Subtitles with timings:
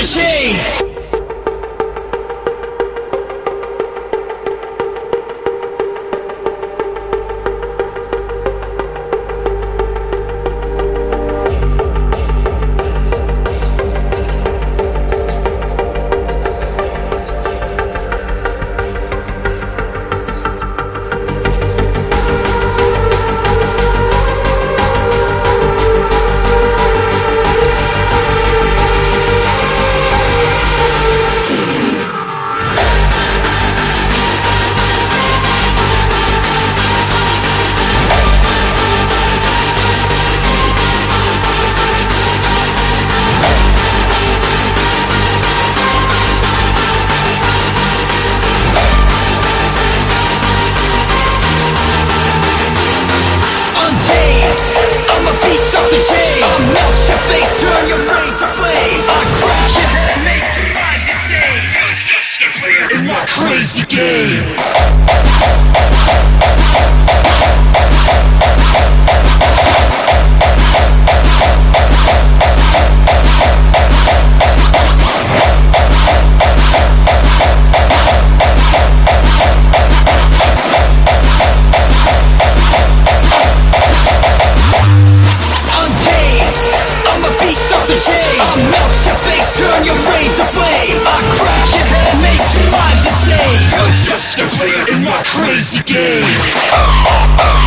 [0.00, 0.89] to change.
[57.38, 59.00] Turn your brain to flame.
[59.06, 60.50] I crack your head, make.
[61.74, 64.79] You're just a my crazy game.
[87.50, 88.38] I'm off the chain.
[88.38, 91.02] I'll melt your face, turn your brain to flame.
[91.02, 93.58] I crack your head, make your mind insane.
[93.74, 97.59] You're just a player in my crazy game.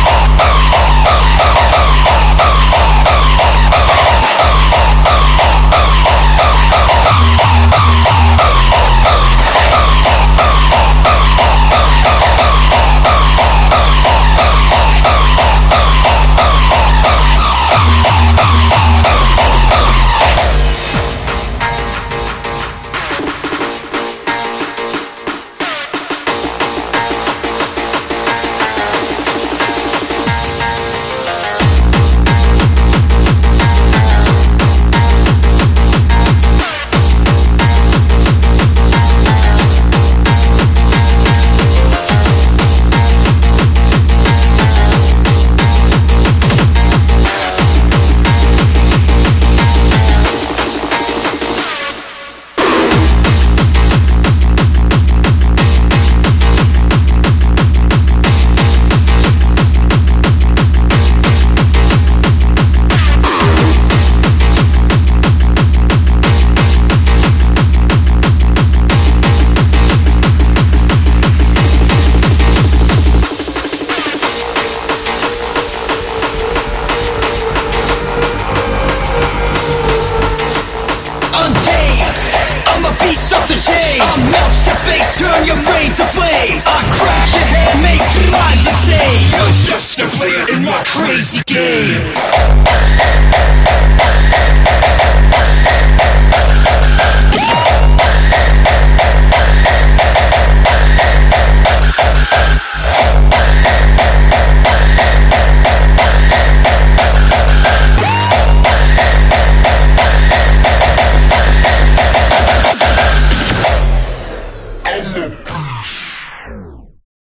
[83.04, 84.00] Beast off the chain.
[84.00, 86.56] I'll melt your face, turn your brain to flame.
[86.64, 89.28] I crack your head, make your mind insane.
[89.28, 92.43] You're just a player in my crazy game.